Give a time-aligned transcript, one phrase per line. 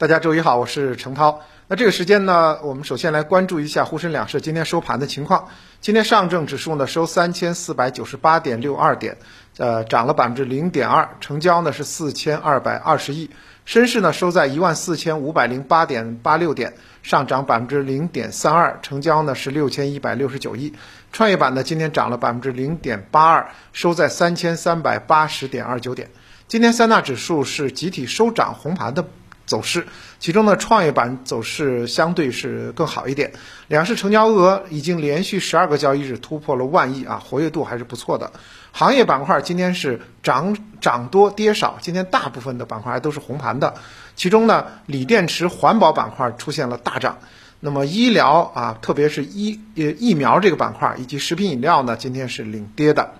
[0.00, 1.42] 大家周一好，我是程涛。
[1.68, 5.46] 那这个时间呢，我们首先来关注一下沪深两市今天收盘的情况。
[5.82, 9.18] 今天上证指数呢收三千四百九十八点六二点，
[9.58, 13.28] 呃，涨了百分之零点二，成交呢是四千二百二十亿。
[13.66, 16.72] 深市呢收在一万四千五百零八点八六点，
[17.02, 20.72] 上涨百分之零点三二，成交呢是六千一百六十九亿。
[21.12, 26.08] 创业板呢今天涨了百分之零点八二，收在三千三百八十点二九点。
[26.48, 29.04] 今天三大指数是集体收涨红盘的。
[29.50, 29.84] 走势，
[30.20, 33.32] 其中呢，创业板走势相对是更好一点。
[33.66, 38.30] 两市成交额已经连续十二个交易日突破了万亿啊，活跃度还是不错的。
[38.70, 43.74] 行业板块今天是涨涨多跌少，今天大部分的板块还都是红盘的。
[44.14, 47.18] 其中呢，锂电池环保板块出现了大涨。
[47.58, 53.14] 那么医疗啊，特别是医呃疫苗这个板块以及食品饮料呢，今天是领跌的。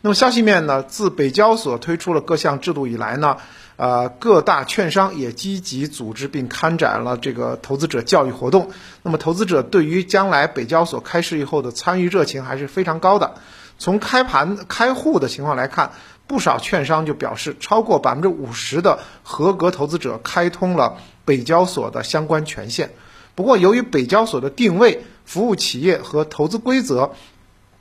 [0.00, 3.36] 那么消息面呢，自北交所推出了各项制度以来呢。
[3.76, 8.70] 呃，各大券商也积极组织并开展了这个投资者教育活动。
[9.02, 13.34] 那么，投资者对于将来北交所开市以后的参与热情还是非常高的。
[13.76, 15.90] 从开盘开户的情况来看，
[16.28, 22.92] 不少券商就表示，超过百分之五十的合格投资者开通了北交所的相关权限。
[23.34, 27.14] 不过，由于北交所的定位、服务企业和投资规则，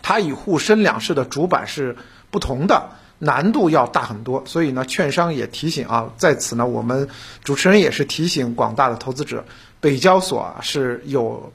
[0.00, 1.96] 它与沪深两市的主板是
[2.30, 2.90] 不同的。
[3.22, 7.06] 难度要大很多，所以呢，券商也提醒啊，在此呢，我们
[7.44, 9.44] 主持人也是提醒广大的投资者，
[9.78, 11.52] 北交所啊是有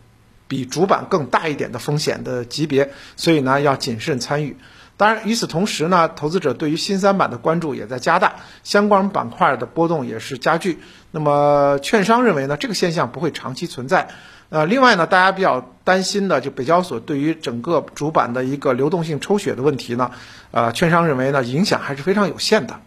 [0.47, 4.55] 比主板更大一点的风险的级别，所以呢要谨慎参与。
[4.97, 10.79] 当然，与此同时呢，投资者对于新三板的关注也在加大，相关板块的波动也是加剧。
[11.11, 14.07] 那么，券商认为呢，这个现象不会长期存在。
[14.49, 20.11] 呃，另外呢，大家比较担心的就北交所对于整个主板的一个流动性抽血的问题呢，
[20.51, 22.79] 呃，券商认为呢影响还是非常有限的。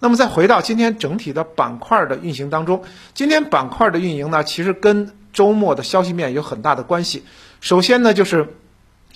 [0.00, 2.82] 那么再回到今天整体的板块的运行当中，
[3.14, 7.24] 今天板块的运营呢，其实跟周末的消息面有很大的关系。
[7.60, 8.54] 首先呢，就是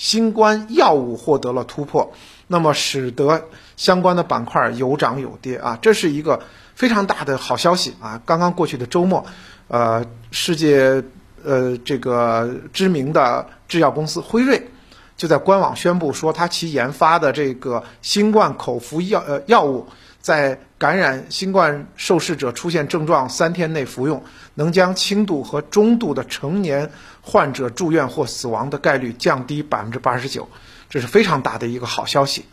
[0.00, 2.11] 新冠药物获得了突破，
[2.46, 3.44] 那么使得
[3.77, 6.40] 相关的板块有涨有跌啊，这是一个
[6.74, 8.22] 非常大的好消息啊。
[8.24, 9.27] 刚刚过去的周末，
[9.68, 11.05] 呃，世界。
[11.42, 14.68] 呃，这个知名的制药公司辉瑞
[15.16, 19.86] 就在官网宣布说，它其研发的这个新冠口服药呃药物，
[20.20, 24.23] 在感染新冠受试者出现症状三天内服用，
[24.55, 30.48] 能将轻度和中度的成年患者住院或死亡的概率降低百分之八十九，
[30.89, 32.45] 这是非常大的一个好消息。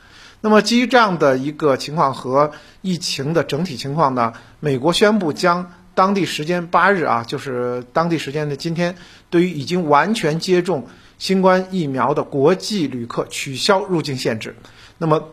[0.42, 2.52] 那么基于这样的一个情况和
[2.82, 5.72] 疫情的整体情况呢，美国宣布将。
[5.98, 8.96] 当地时间八日啊，就是当地时间的今天，
[9.32, 10.86] 对于已经完全接种
[11.18, 14.56] 新冠疫苗的国际旅客取消入境限制。
[15.00, 15.30] 那么，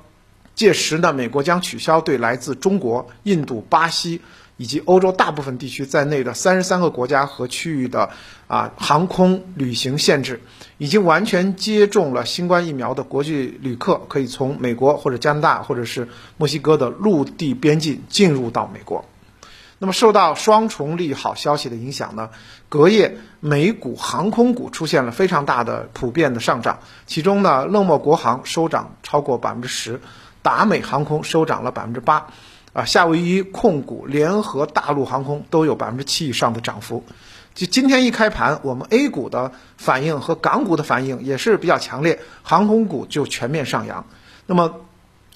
[0.55, 4.21] 届时呢，美国将取消对来自中国、印度、巴西
[4.57, 8.11] 以及欧洲大部分地区在内的三十三个国家和区域的
[8.47, 10.41] 啊航空旅行限制。
[10.79, 19.05] 已经完全接种了新冠疫苗的国际旅客可以从美国或者加拿大或者是墨西哥的陆地边境进入到美国。
[19.79, 22.31] 那么受到双重利好消息的影响呢，
[22.69, 30.01] 隔夜美股航空股出现了非常大的普遍的上涨，其中呢，乐墨国航收涨超过百分之十，
[30.45, 32.27] 达美航空收涨了百分之八，
[32.75, 37.03] 啊，夏威夷控股、联合大陆航空都有百分之七以上的涨幅。
[37.55, 44.05] 就今天一开盘，我们 A 股的反应和港股的反应也是比较强烈，航空股就全面上扬。
[44.45, 44.83] 那么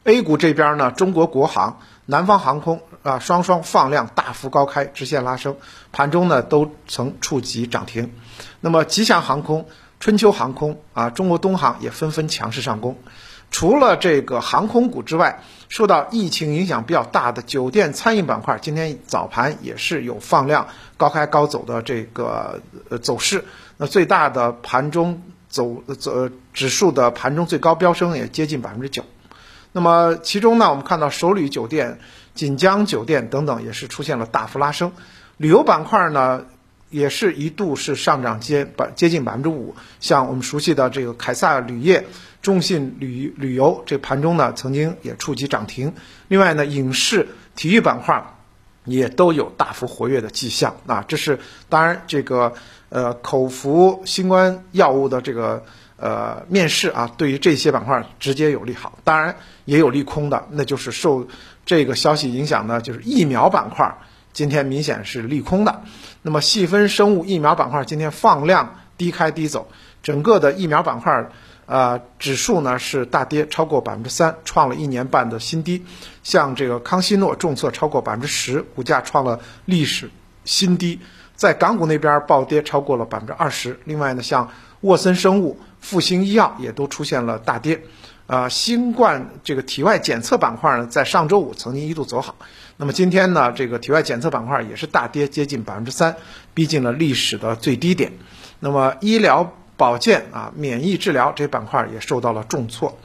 [0.05, 1.81] A 股这边呢，中国国航。
[2.11, 5.57] 南方航空啊，双双放量大幅高开，直线拉升，
[5.93, 8.15] 盘中呢都曾触及涨停。
[8.61, 9.67] 那么吉祥航空、
[10.01, 12.97] 春秋航空啊，中国东航也纷纷强势上攻。
[13.51, 23.45] 除了这个航空股之外，受到疫情影响比较大的酒店餐饮板块，今天早盘也是有放量高开高走的这个呃走势。
[23.77, 29.05] 那最大的盘中走走指数的盘中最高飙升也接近百分之九。
[29.73, 32.01] 那么其中呢，我们看到首旅酒店、
[32.35, 34.93] 锦江酒店等等也是出现了大幅拉升，
[35.37, 36.45] 旅游板块呢
[36.91, 42.07] 也是一度是上涨接百接近百分之五，像我们熟悉的这个凯撒旅业、
[42.43, 45.93] 中信旅旅游，这盘中呢曾经也触及涨停。
[46.29, 48.23] 另外呢，影视、体育板块
[48.85, 51.39] 也都有大幅活跃的迹象啊，这是
[51.69, 52.53] 当然这个
[52.89, 55.65] 呃口服新冠药物的这个。
[56.01, 59.35] 呃，面试啊，对于这些板块直接有利好，当然
[59.65, 61.27] 也有利空的，那就是受
[61.67, 63.99] 这个消息影响呢，就是疫苗板块
[64.39, 65.83] 今天明显是利空的。
[66.23, 69.67] 那么细分生物疫苗板块今天放量低开低走，
[70.01, 71.29] 整个的疫苗板块
[71.67, 75.85] 呃指数呢是大跌超过百分之三，创了一年半的新低。
[76.23, 80.09] 像这个康希诺重挫超过百分之十，股价创了历史
[80.45, 81.01] 新低，
[81.35, 83.81] 在港股那边暴跌超过了百分之二十。
[83.87, 84.53] 另外呢，像
[84.83, 87.83] 沃森生物、复星医药也都出现了大跌。
[88.29, 92.37] 啊，新冠这个体外检测板块呢，在上周五曾经一度走好，
[92.77, 96.15] 那么今天呢，这个体外检测板块也是大跌接近百分之三，
[96.53, 98.13] 逼近了历史的最低点。
[98.61, 102.99] 那么医疗保健啊，免疫治疗这板块也受到了重挫。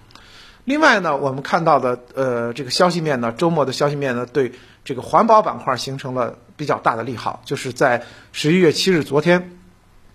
[0.66, 4.52] 另外呢，我们看到的呃这个消息面呢，周末的消息面呢，对
[4.84, 8.04] 这个环保板块形成了比较大的利好，就是在
[8.34, 9.58] 十一月七日昨天，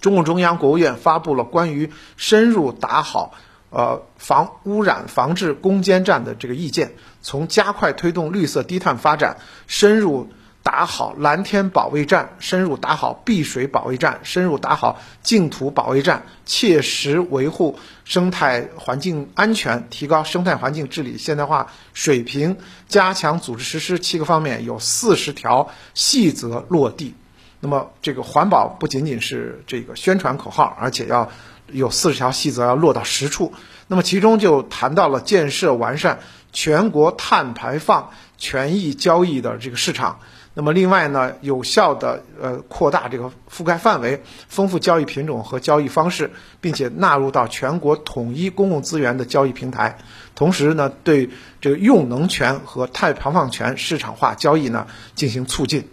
[0.03, 3.33] 中共中央、国务院发布了关于深入打好。
[3.70, 9.37] 呃，防污染防治攻坚战的这个意见，从加快推动绿色低碳发展，
[9.67, 10.31] 深入
[10.62, 22.56] 打好蓝天保卫战，深入打好碧水保卫战，深入打好净土保卫战，切实维护生态环境安全，提高生态环境治理现代化水平，
[22.87, 27.14] 加强组织实施七个方面有四十条细则落地。
[27.61, 31.31] 那么，这个环保不仅仅是这个宣传口号，而且要。
[31.71, 33.53] 有四十条细则要落到实处，
[33.89, 36.21] 那么其中就谈到了建设完善
[36.51, 38.09] 全国碳排放
[38.39, 40.21] 权益交易的这个市场，
[40.55, 46.31] 那么另外呢，有效的呃扩大这个覆盖范围，丰富交易品种和交易方式，
[46.63, 49.99] 并且纳入到全国统一公共资源的交易平台，
[50.35, 51.29] 同时呢，对
[51.61, 55.87] 这个用能权和碳排放权市场化交易呢进行促进，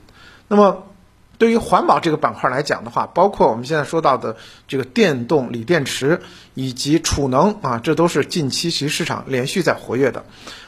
[0.48, 0.86] 那么。
[1.38, 4.38] 对于环保这个板块来讲的话，包括我们现在说到的
[4.68, 6.22] 这个电动锂电池
[6.54, 10.26] 以及储能啊，这都是近期其实市场连续在活跃的。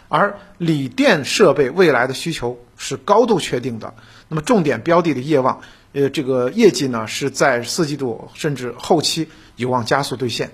[0.09, 3.93] 而锂电设备未来的需求是高度确定的，
[4.29, 5.61] 那么重点标的的业望，
[5.93, 9.27] 呃，这个业绩呢是在四季度甚至后期
[9.57, 10.51] 有望加速兑现。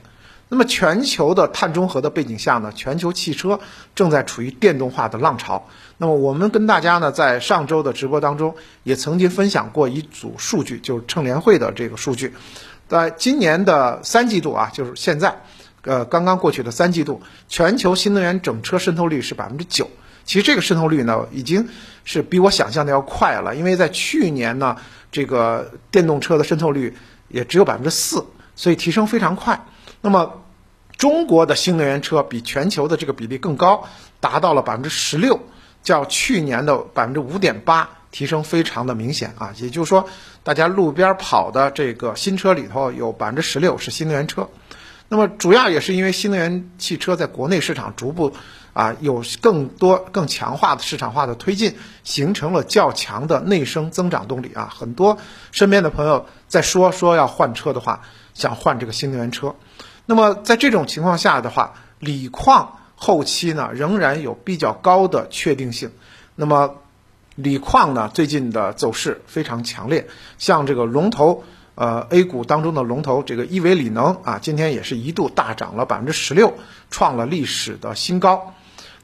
[0.53, 3.59] 那么全球的碳中和的背景下呢，全球汽车
[3.95, 5.67] 正在处于电动化的浪潮。
[5.97, 8.53] 那么我们跟大家呢，在上周的直播当中
[8.83, 12.35] 也曾经分享过一组数据，就是乘联会的这个数据，
[12.87, 15.41] 在今年的三季度啊，就是现在，
[15.81, 19.89] 呃，刚刚过去的三季度，全球新能源整车渗透率是百分之九。
[20.23, 21.67] 其实这个渗透率呢，已经
[22.03, 24.77] 是比我想象的要快了，因为在去年呢，
[25.11, 26.95] 这个电动车的渗透率
[27.27, 28.23] 也只有百分之四，
[28.55, 29.65] 所以提升非常快。
[30.05, 30.42] 那么
[31.03, 33.89] 中国的新能源车比全球的这个比例更高，
[34.21, 35.37] 达到了百分之十六，
[35.83, 39.53] 较去年的百分之五点八提升非常的明显啊！
[39.57, 40.07] 也就是说，
[40.43, 44.47] 大家路边跑的这个新车里头有百分之十六是新能源车。
[45.09, 48.31] 那么主要也是因为新能源汽车在国内市场逐步
[48.71, 51.75] 啊有更多更强化的市场化的推进，
[52.05, 54.73] 形成了较强的内生增长动力啊！
[54.73, 55.17] 很多
[55.51, 58.03] 身边的朋友在说说要换车的话，
[58.33, 59.53] 想换这个新能源车。
[60.05, 65.91] 那么在这种情况下的话，锂矿后期呢仍然有比较高的确定性。
[66.35, 66.75] 那么
[67.35, 70.07] 锂矿呢最近的走势非常强烈，
[70.37, 71.43] 像这个龙头
[71.75, 76.53] 呃 A 股当中的龙头这个亿维锂能啊，今天也是一度大涨了百分之十六，
[76.91, 78.53] 创了历史的新高。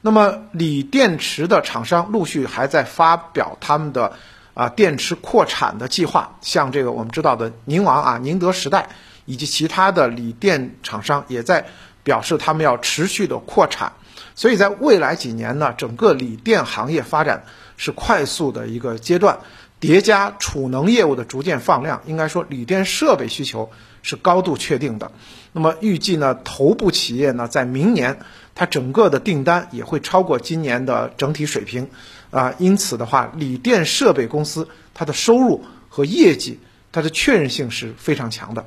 [0.02, 4.14] 那么锂电池的厂商陆续还在发表他们的
[4.54, 8.90] 啊电池扩产的计划，像这个我们知道的宁王啊宁德时代。
[9.30, 11.68] 以及其他的锂电厂商也在
[12.04, 13.94] 表示，他们要持续的扩产，
[14.34, 17.44] 所以在未来几年呢，整个锂电行业发展
[17.78, 19.42] 是快速的一个阶段，
[19.80, 23.70] 叠加储能业务的逐渐放量，应该说锂电设备需求
[24.02, 25.12] 是高度确定的。
[25.52, 28.18] 那么预计呢，头部企业呢，在明年
[28.56, 31.88] 它整个的订单也会超过今年的整体水平，
[32.32, 36.60] 啊，因此的话，锂电设备公司它的收入和业绩，
[36.92, 38.66] 它的确认性是非常强的。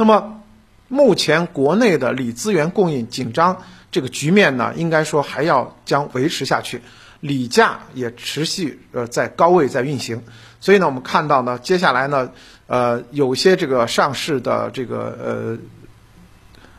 [0.00, 0.40] 那么，
[0.88, 6.80] 目前国内的锂资源供应紧张这个局面呢，应该说还要将维持下去，
[7.20, 10.22] 锂价也持续呃在高位在运行，
[10.58, 12.32] 所以呢，我们看到呢，接下来呢，
[12.66, 15.58] 呃，有些这个上市的这个呃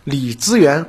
[0.03, 0.87] 锂资源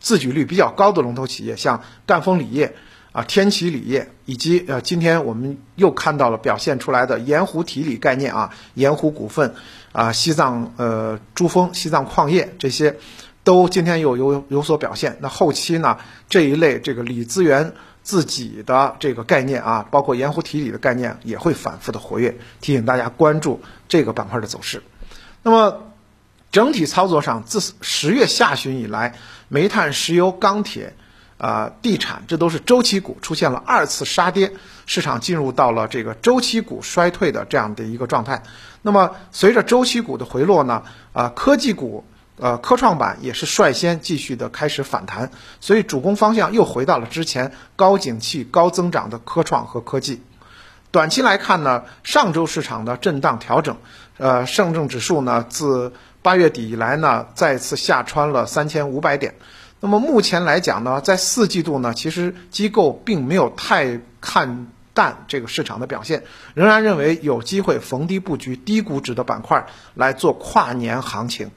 [0.00, 2.74] 自给率比较高的龙头企业，像赣锋锂业。
[3.14, 9.54] 啊，天齐锂业以及呃，今天我们又看到了表现出来的盐湖提锂概念啊，盐湖股份
[9.92, 12.96] 啊，西藏呃珠峰、西藏矿业这些，
[13.44, 15.16] 都今天又有有所表现。
[15.20, 24.82] 那后期呢，这一类这个锂资源自己的这个概念啊，包括盐湖提锂的概念也会反复的活跃，提醒大家关注这个板块的走势。
[25.44, 25.84] 那么
[26.50, 29.14] 整体操作上，自十月下旬以来，
[29.46, 30.94] 煤炭、石油、钢铁。
[31.44, 34.50] 啊，地产这都是周期股出现了二次杀跌，
[34.86, 38.42] 市场进入到了这个周期股衰退的这样的一个状态。
[38.80, 40.82] 那么随着周期股的回落呢，
[41.12, 42.02] 啊，科技股，
[42.38, 50.22] 呃，科创板也是率先继续的开始反弹，所以主攻方向又回到了之前高景气、高增长的科创和科技。
[50.90, 53.76] 短期来看呢，上周市场的震荡调整，
[54.16, 59.34] 呃，上证指数呢自八月底以来呢再次下穿了三千五百点。
[59.84, 66.22] 那么目前来讲呢，在四季度呢，其实机构并没有太看淡这个市场的表现，
[66.54, 71.50] 仍然认为有机会逢低布局低估值的板块来做跨年行情。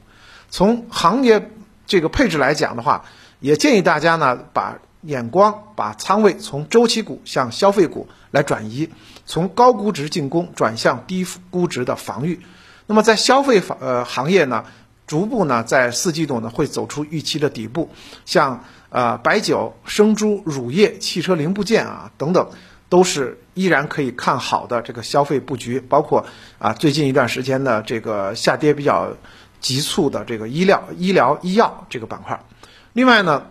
[0.50, 1.50] 从行业
[1.86, 3.06] 这个配置来讲的话，
[3.40, 8.90] 也建议大家呢把眼光、把仓位从周期股向消费股来转移，
[9.24, 12.38] 从高估值进攻转向低估值的防御。
[12.86, 14.66] 那么在消费房呃行业呢？
[15.08, 17.90] 逐步呢，在四季度呢会走出预期的底部，
[18.26, 22.50] 像呃白酒、生猪、乳业、汽车零部件啊等等，
[22.90, 25.80] 都是依然可以看好的这个消费布局。
[25.80, 26.26] 包括
[26.58, 29.14] 啊最近一段时间的这个下跌比较
[29.60, 32.44] 急促的这个医疗、医疗医药这个板块。
[32.92, 33.46] 另外呢，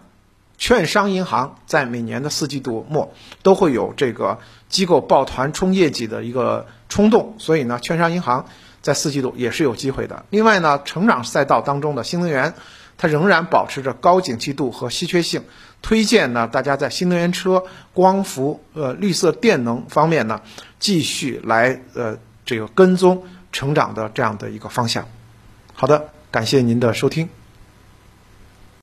[0.60, 4.38] 券商银行在每年的四季度末都会有这个
[4.70, 8.46] 机构抱团冲业绩的一个冲动，所以呢，券商银行。
[8.88, 10.24] 在四季度也是有机会的。
[10.30, 12.54] 另外呢，成长赛道当中的新能源，
[12.98, 15.44] 它仍然保持着高景气度和稀缺性。
[15.82, 20.40] 推荐呢，大家在新能源车、光伏、呃绿色电能方面呢，
[20.80, 25.06] 继续来呃这个跟踪成长的这样的一个方向。
[25.74, 27.37] 好的，感谢您的收听。